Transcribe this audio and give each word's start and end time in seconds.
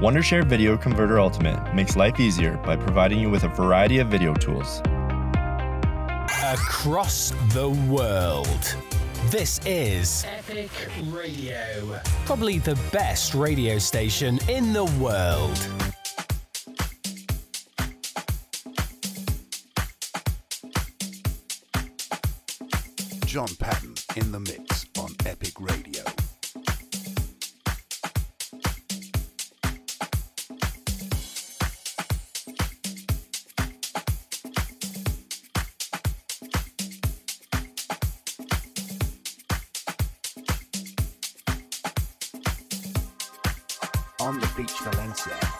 Wondershare 0.00 0.46
Video 0.46 0.78
Converter 0.78 1.20
Ultimate 1.20 1.74
makes 1.74 1.94
life 1.94 2.18
easier 2.18 2.56
by 2.64 2.74
providing 2.74 3.20
you 3.20 3.28
with 3.28 3.44
a 3.44 3.48
variety 3.48 3.98
of 3.98 4.08
video 4.08 4.32
tools. 4.32 4.80
Across 6.42 7.32
the 7.52 7.68
world. 7.86 8.76
This 9.26 9.60
is 9.66 10.24
Epic 10.24 10.70
Radio, 11.08 12.00
probably 12.24 12.56
the 12.56 12.80
best 12.90 13.34
radio 13.34 13.76
station 13.76 14.38
in 14.48 14.72
the 14.72 14.86
world. 14.98 15.58
John 23.26 23.48
Patton 23.58 23.94
in 24.16 24.32
the 24.32 24.40
mix 24.40 24.86
on 24.98 25.10
Epic 25.26 25.60
Radio. 25.60 26.04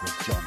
with 0.03 0.25
John. 0.25 0.40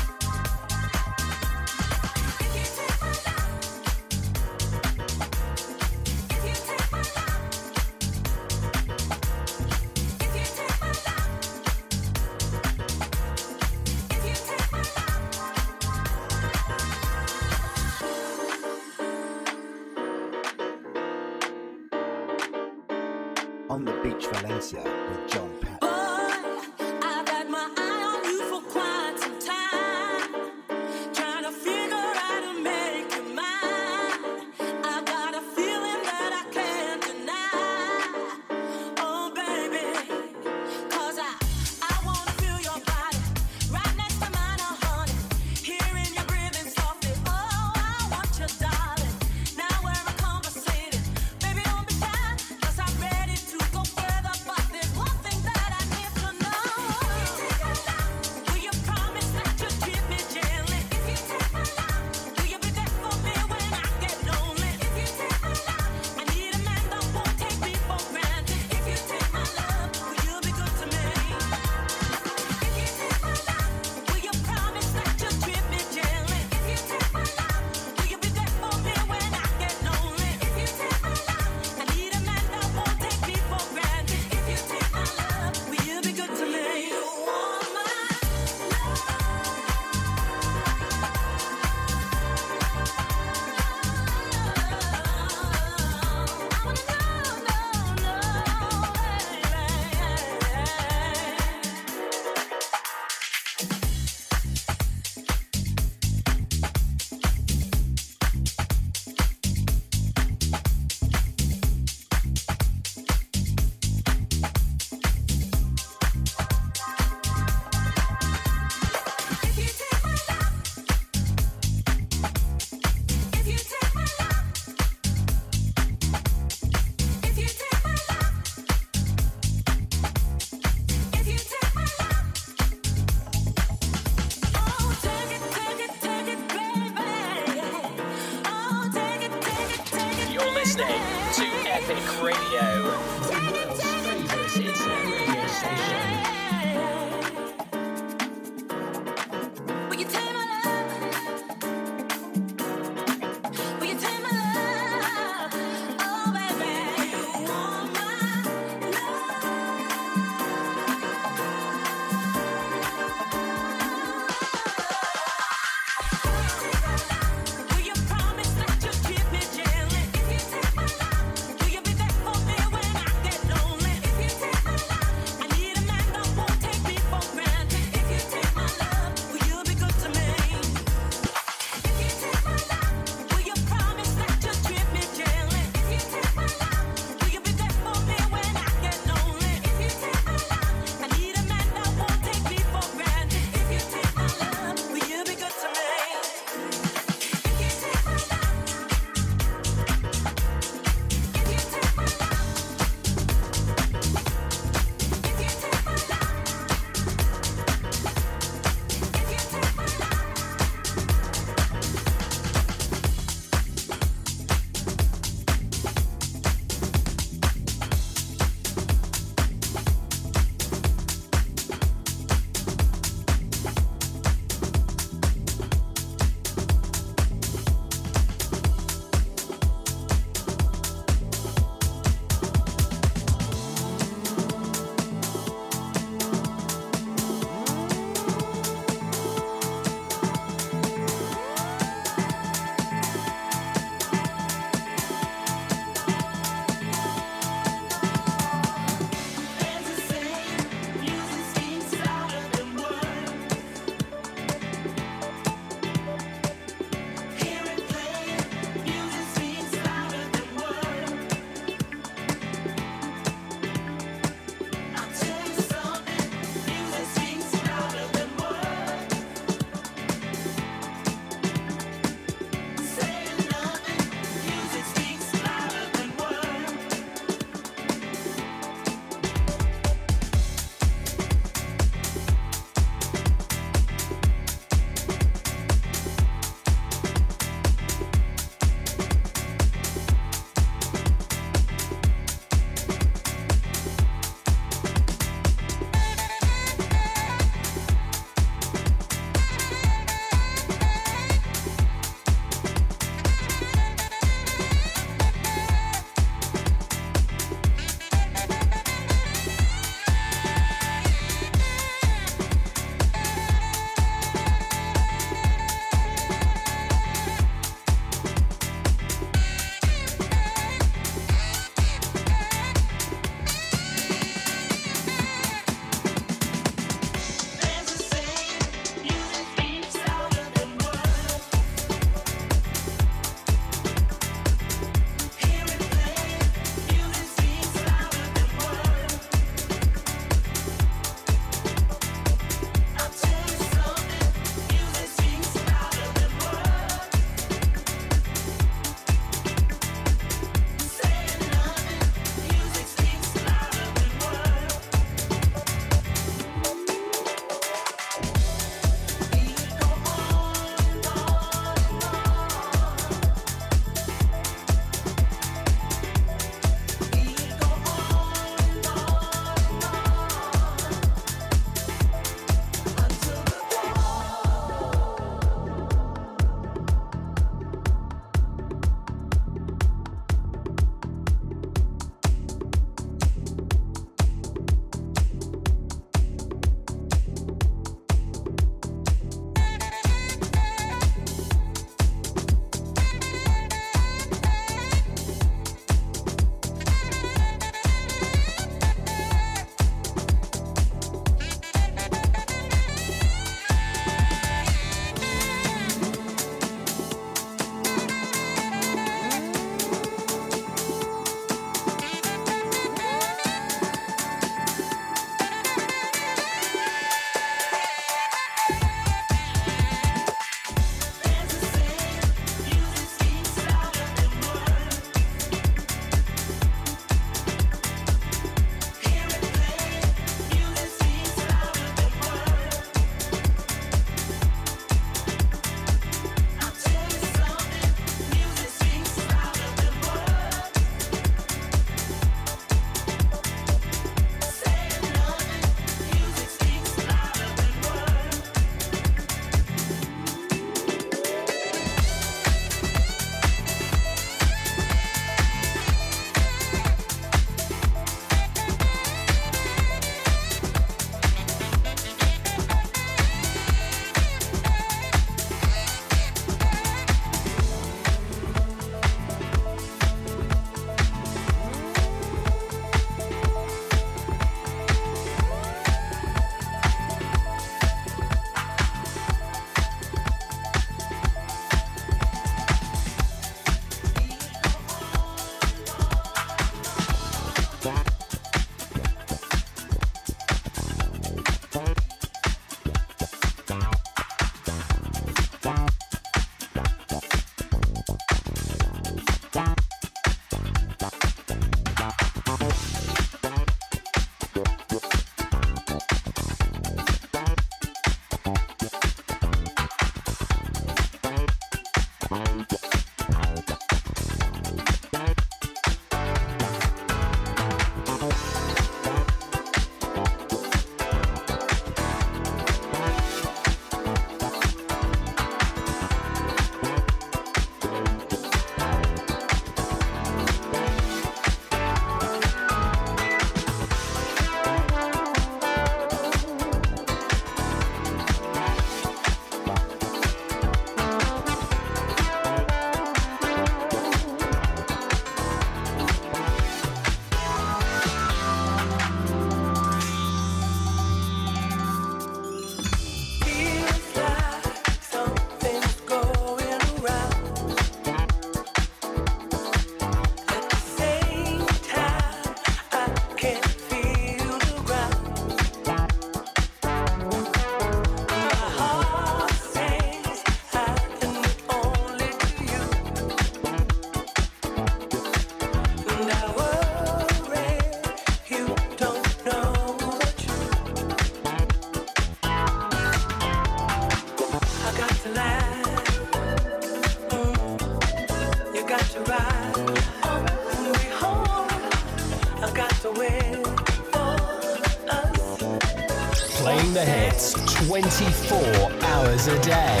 24 597.92 598.58
hours 599.02 599.48
a 599.48 599.60
day. 599.60 600.00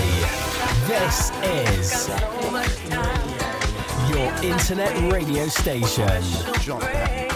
This 0.86 1.30
is 1.42 2.08
your 4.08 4.32
internet 4.42 5.12
radio 5.12 5.46
station. 5.48 7.31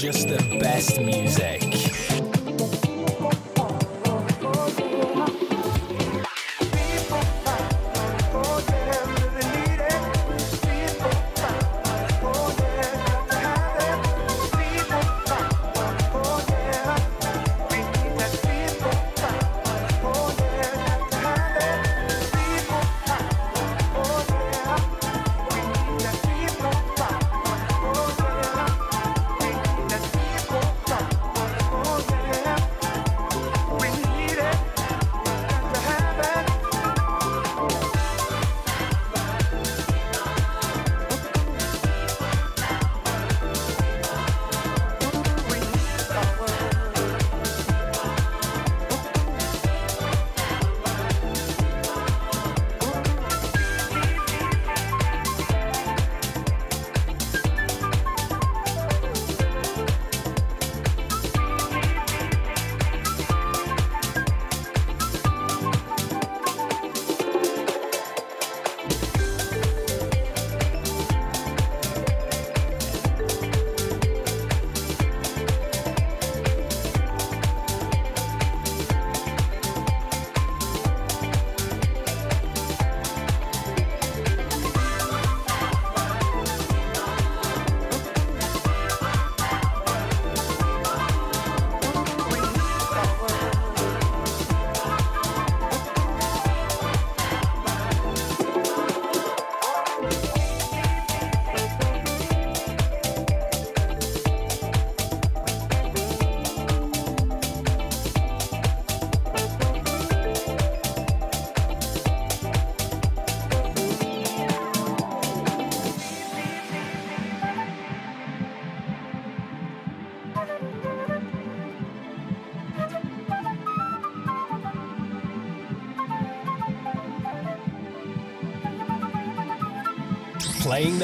Just 0.00 0.28
the 0.28 0.42
best 0.56 0.98
music. 1.02 1.49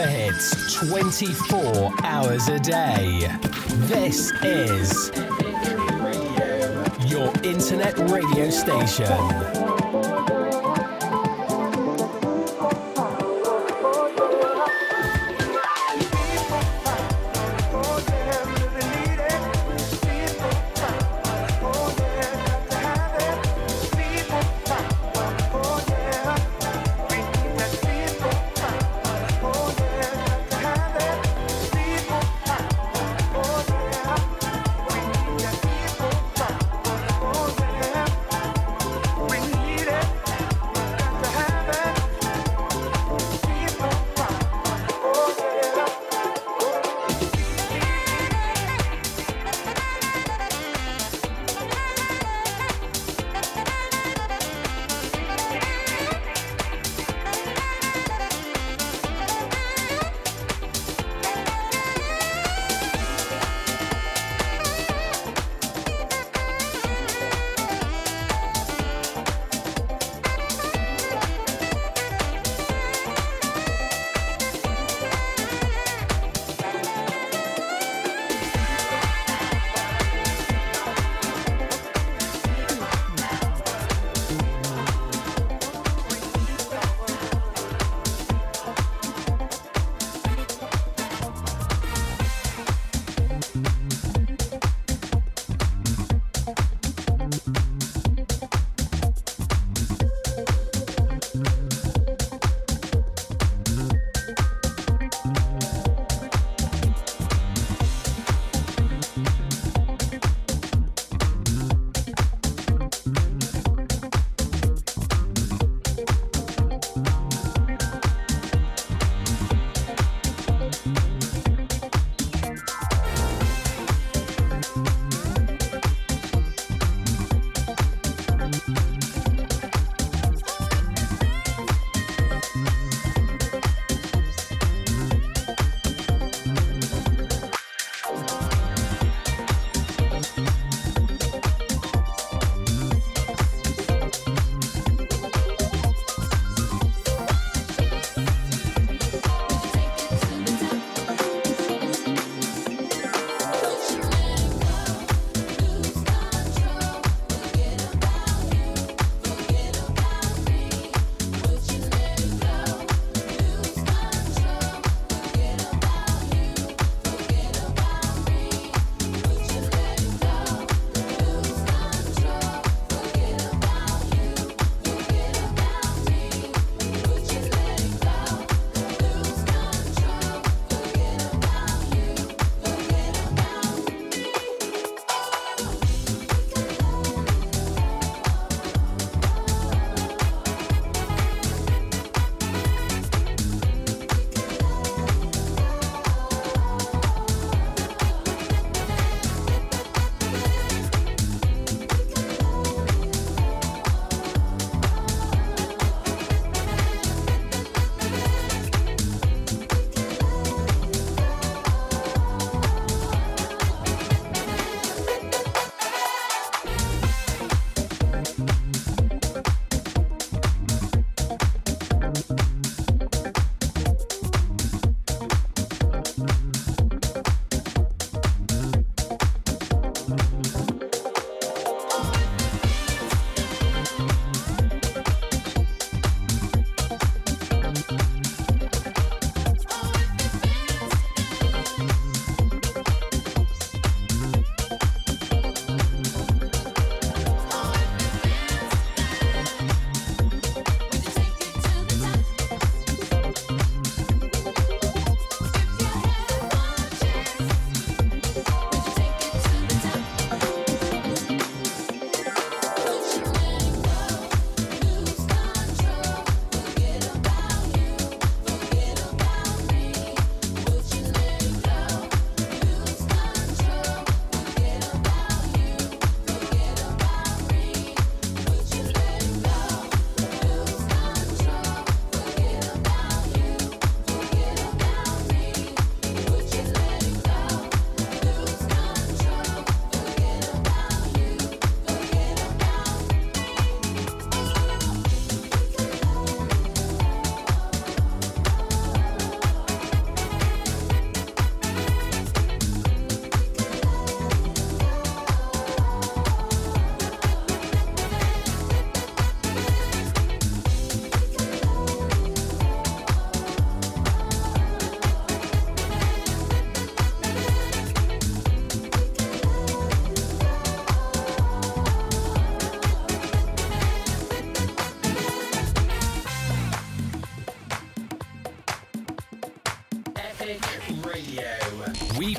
Hits 0.07 0.75
24 0.75 1.93
hours 2.05 2.49
a 2.49 2.59
day. 2.59 3.29
This 3.87 4.33
is 4.43 5.11
your 7.11 7.33
internet 7.43 7.99
radio 8.11 8.51
station. 8.51 9.76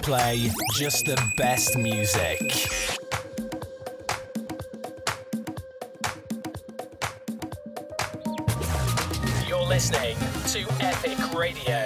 Play 0.07 0.49
just 0.73 1.03
the 1.05 1.21
best 1.35 1.77
music. 1.77 2.39
You're 9.49 9.67
listening 9.67 10.15
to 10.53 10.65
Epic 10.79 11.33
Radio, 11.33 11.76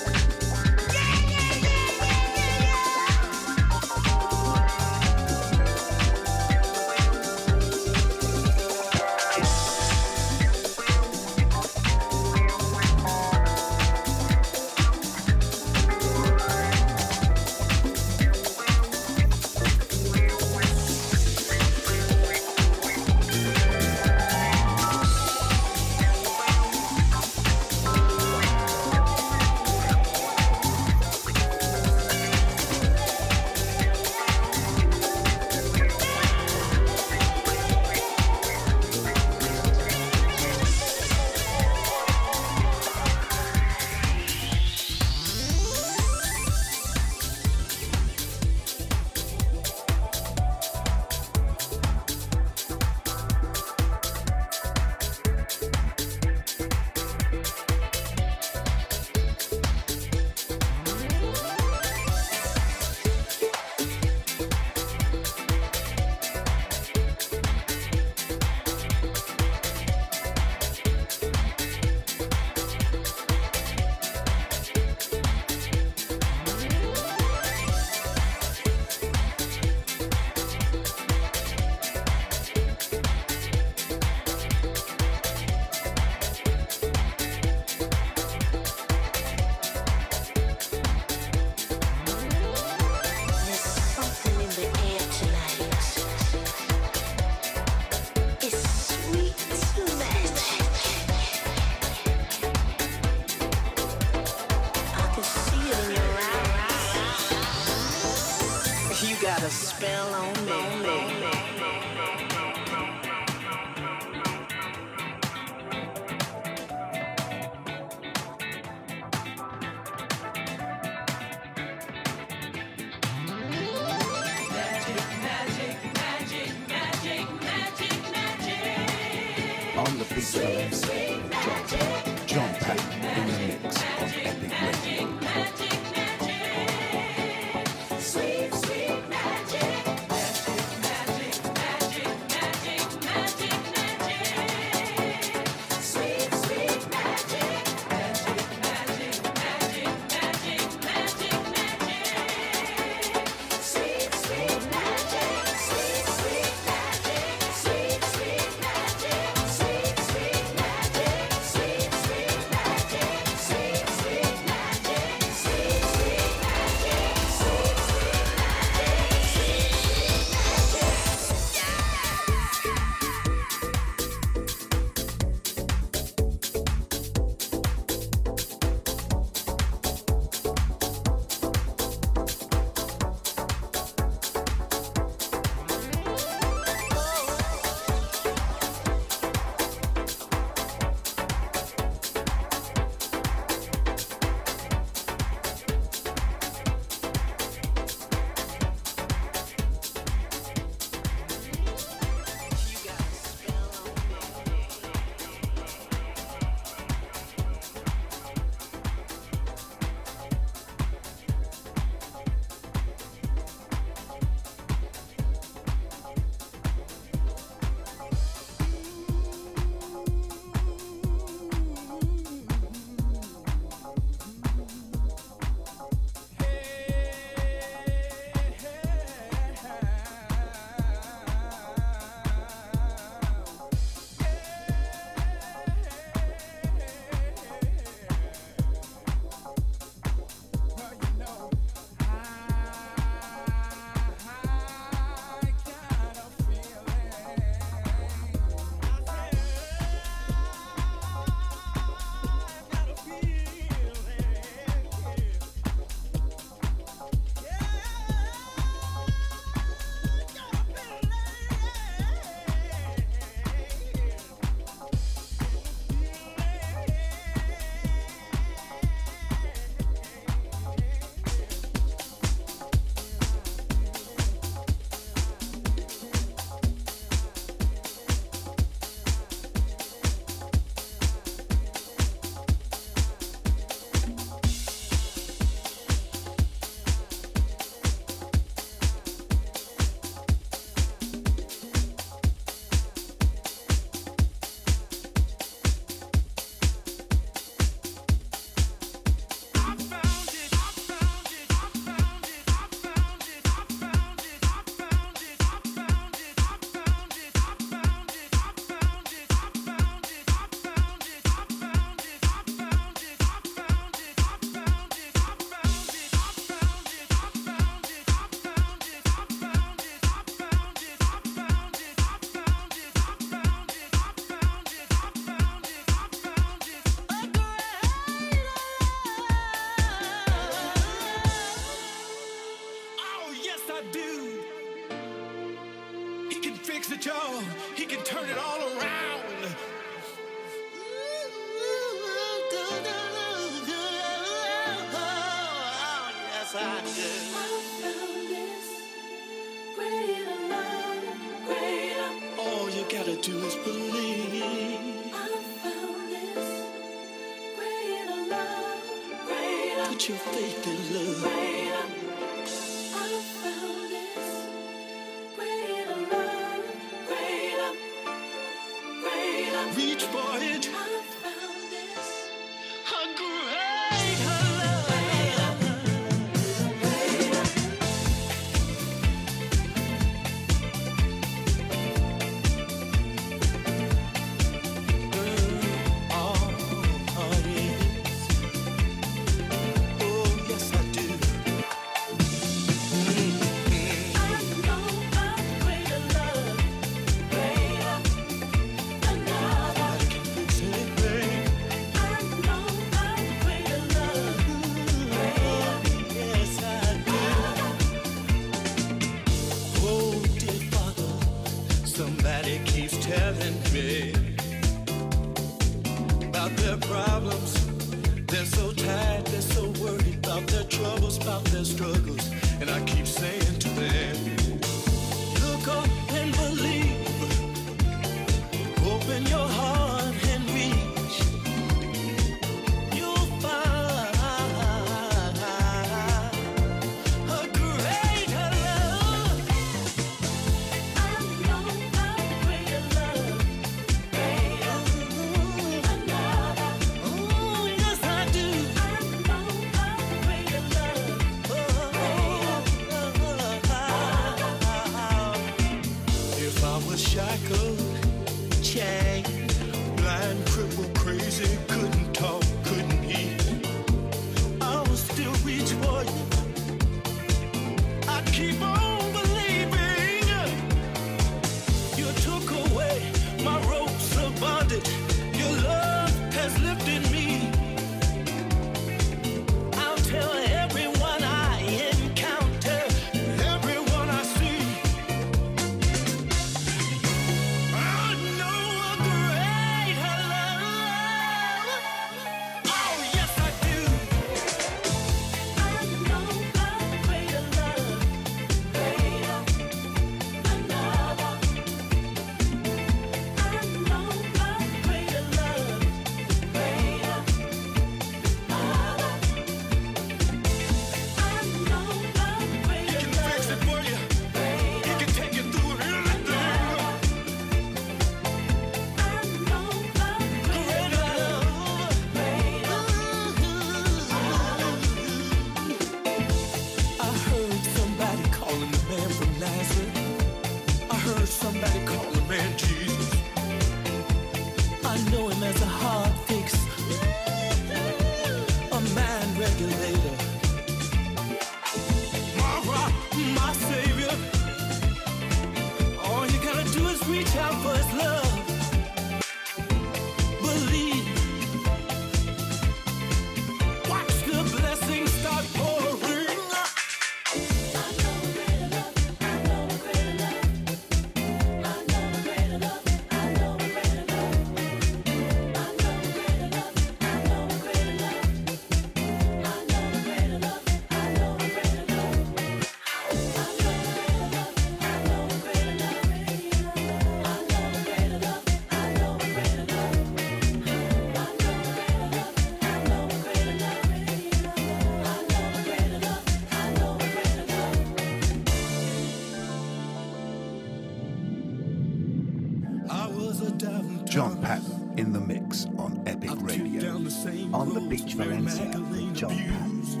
From 597.20 597.74
the 597.74 597.80
first 597.98 598.16
moment 598.16 598.48
I 598.48 599.12
saw 599.14 599.28
you. 599.28 600.00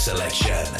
selection. 0.00 0.79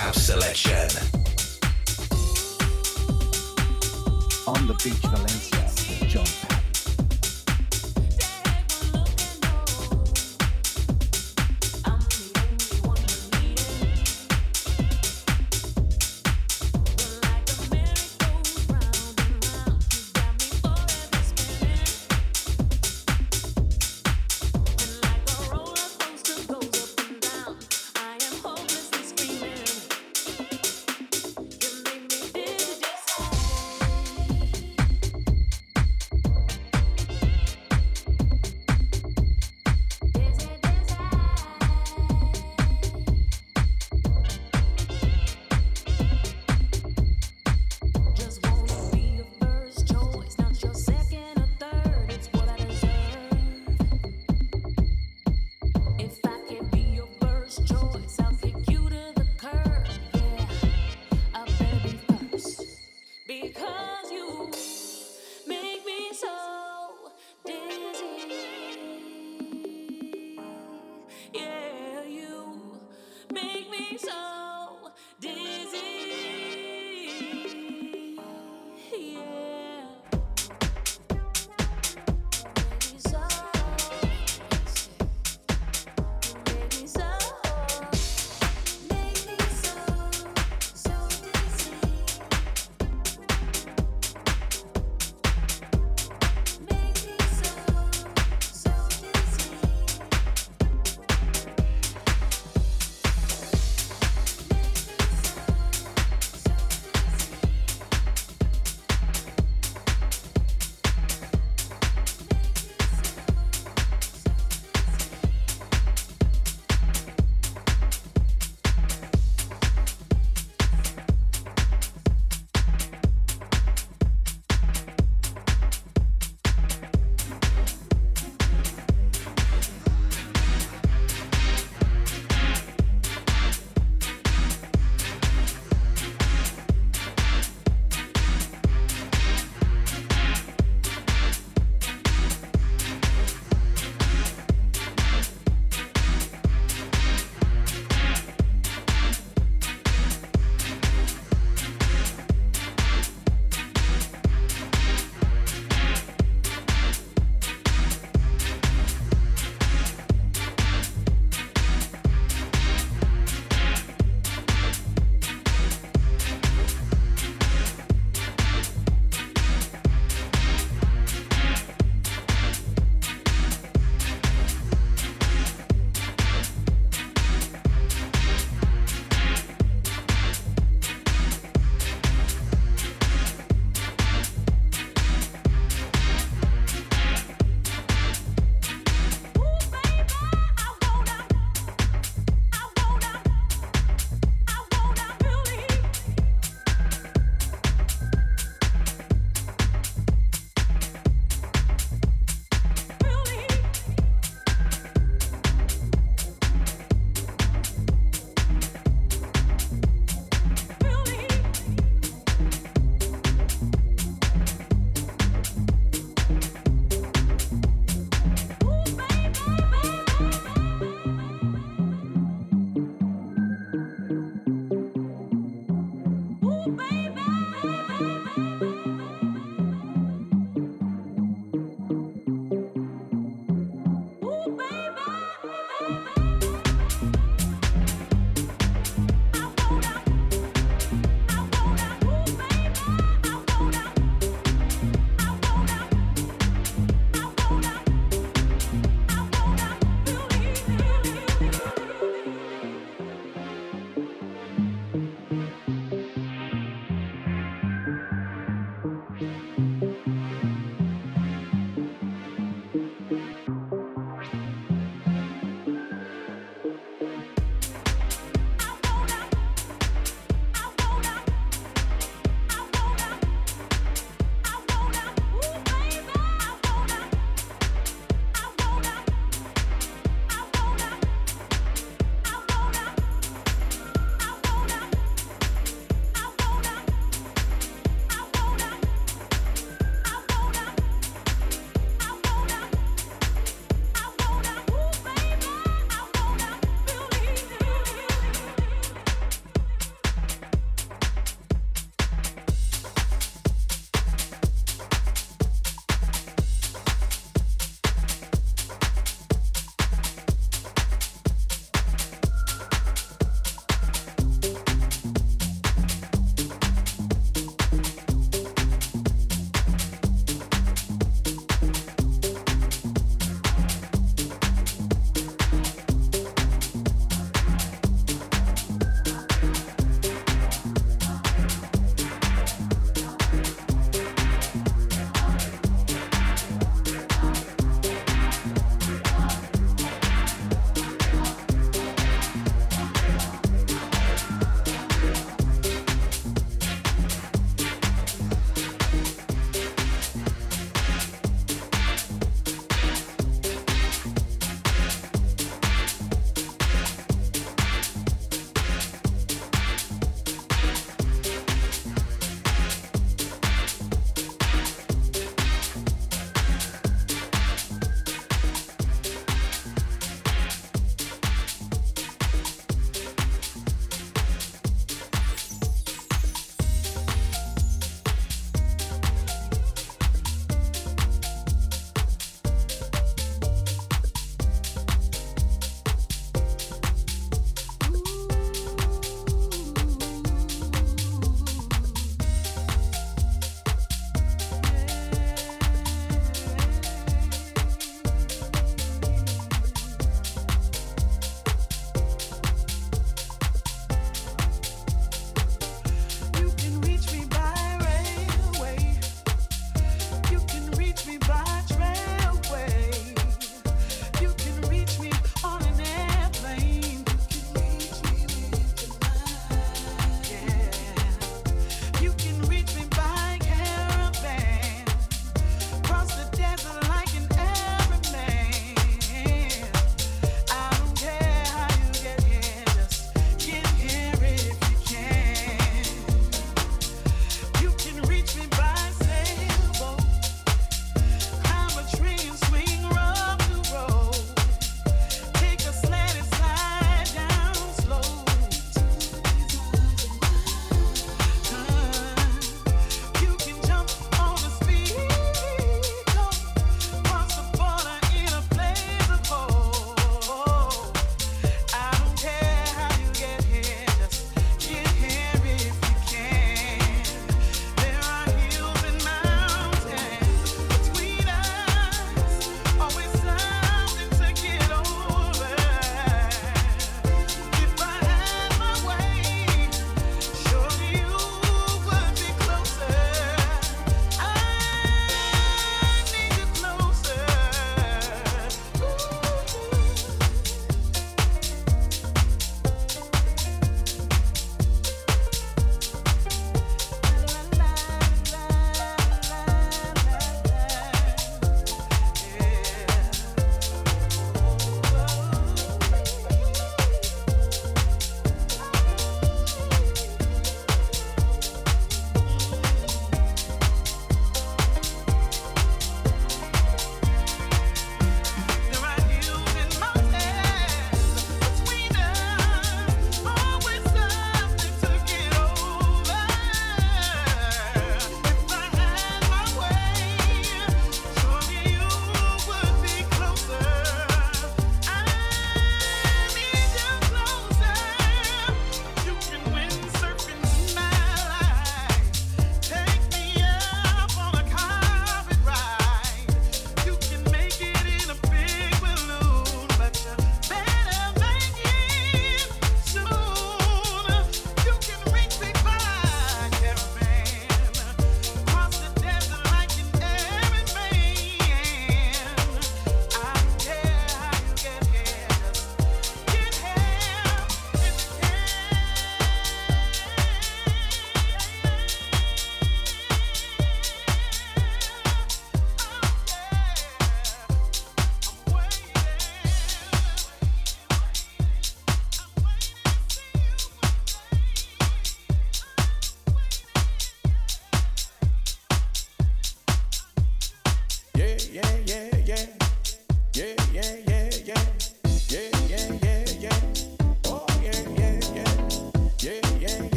House 0.00 0.22
Selection. 0.22 0.99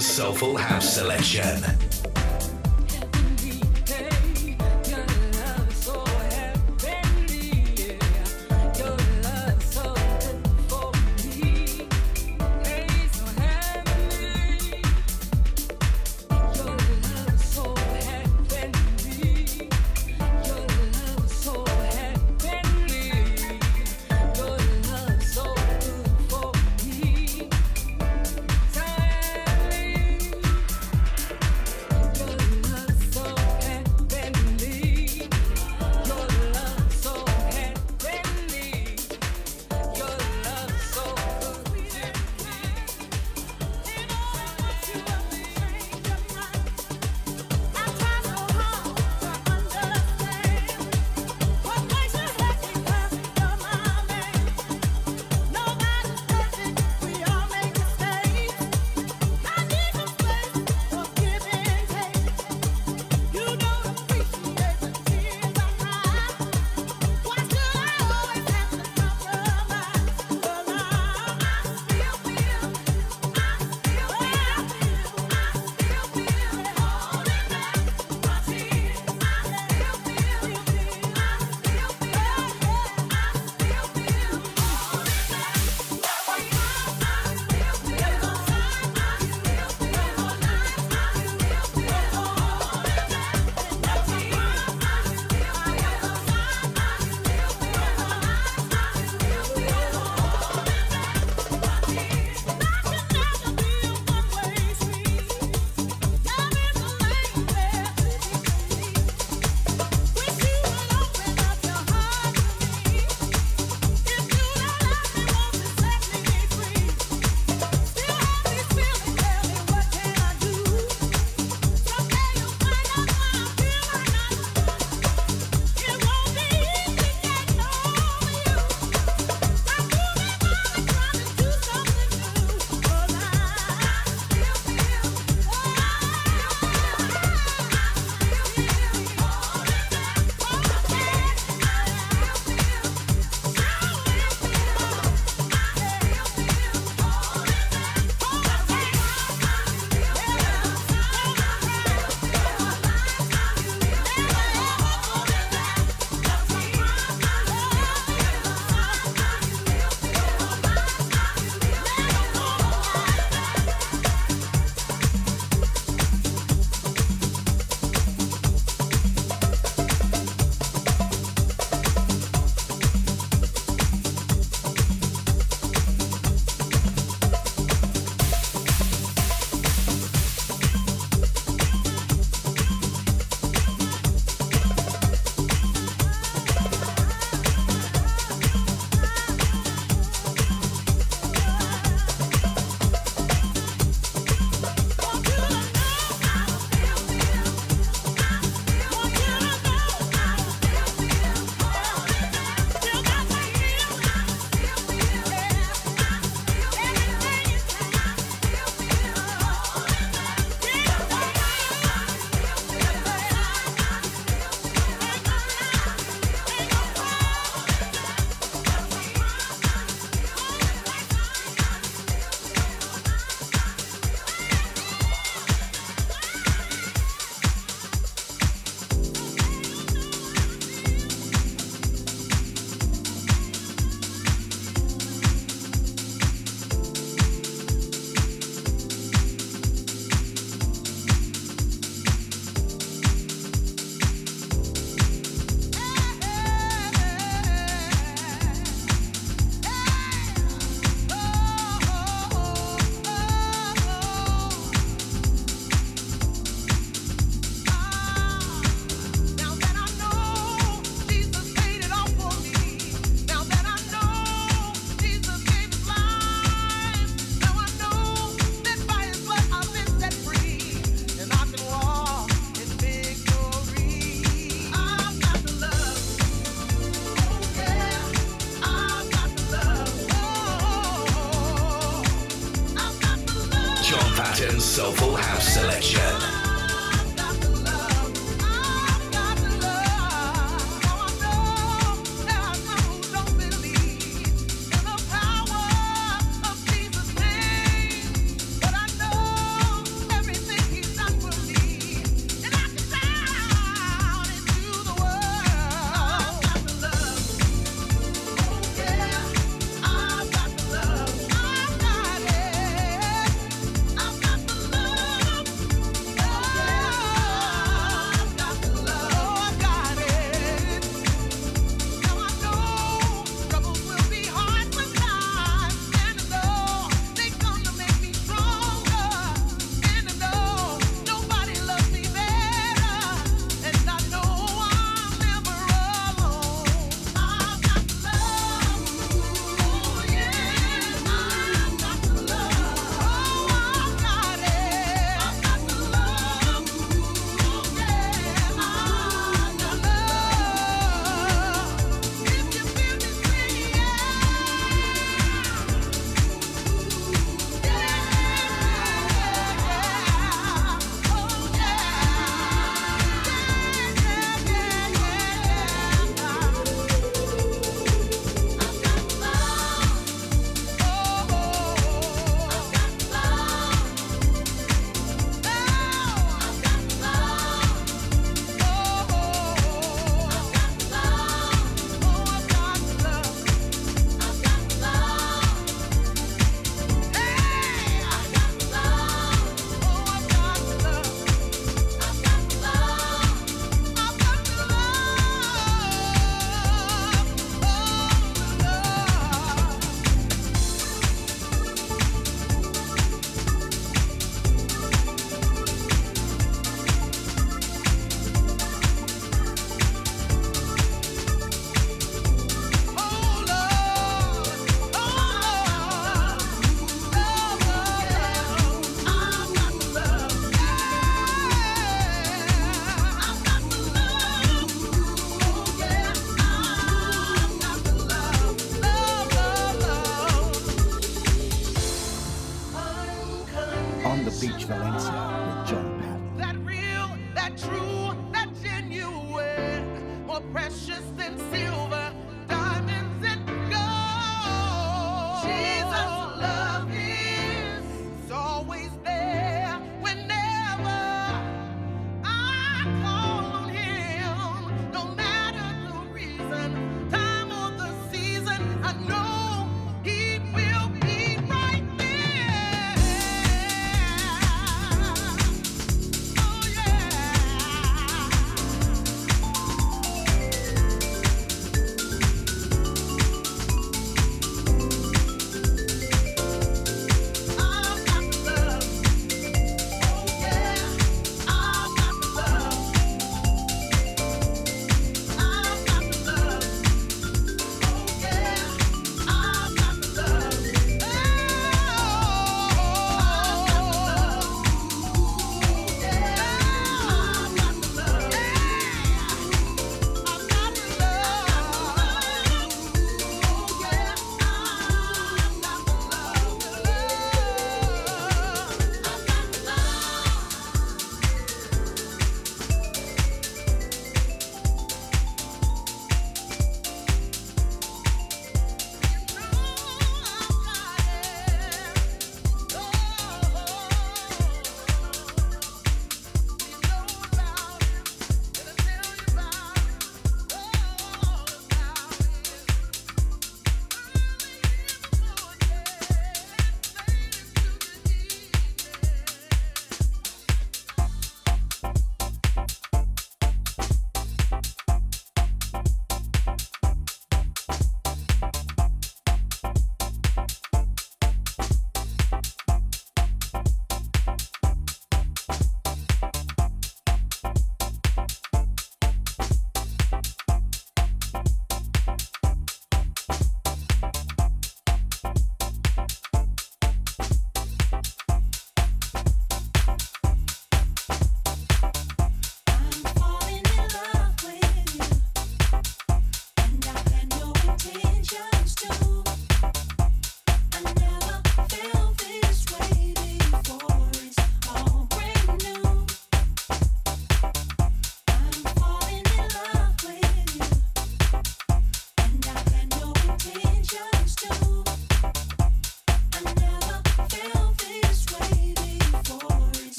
Soulful 0.00 0.56
House 0.56 0.94
Selection. 0.94 1.73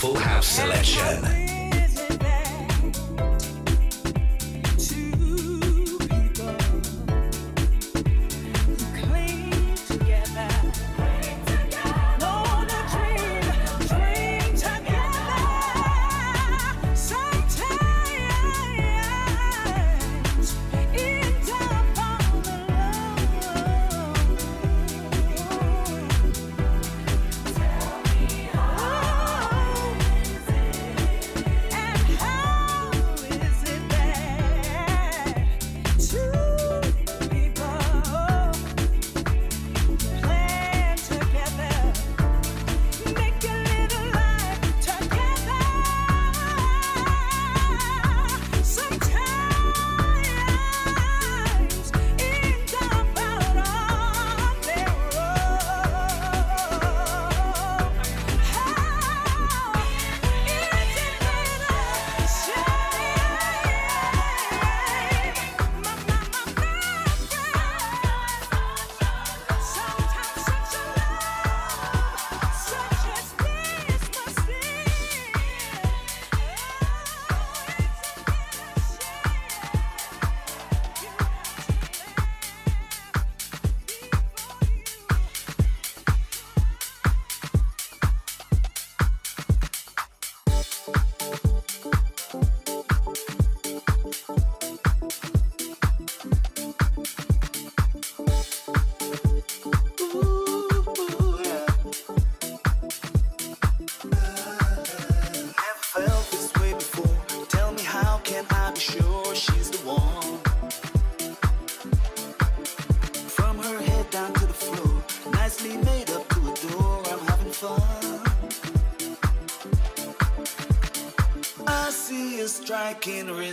Oh, 0.00 1.27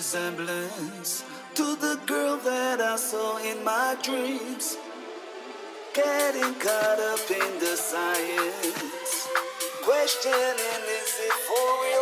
resemblance 0.06 1.24
to 1.56 1.76
the 1.78 2.00
girl 2.06 2.38
that 2.38 2.80
I 2.80 2.96
saw 2.96 3.40
in 3.40 3.64
my 3.64 3.98
dreams. 4.04 4.78
Getting 5.96 6.54
caught 6.62 7.00
up 7.12 7.26
in 7.32 7.60
the 7.60 7.76
science, 7.76 9.28
questioning 9.82 10.84
is 11.00 11.12
it 11.28 11.38
for 11.48 11.68
real? 11.82 11.95